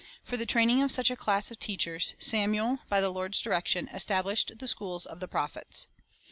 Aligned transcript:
For 0.23 0.35
the 0.35 0.47
training 0.47 0.81
of 0.81 0.91
such 0.91 1.11
a 1.11 1.15
class 1.15 1.51
of 1.51 1.59
teachers, 1.59 2.15
Samuel, 2.17 2.79
by 2.89 3.01
the 3.01 3.11
Lord's 3.11 3.39
direction, 3.39 3.87
established 3.89 4.57
the 4.57 4.67
schools 4.67 5.05
of 5.05 5.19
the 5.19 5.27
prophets. 5.27 5.89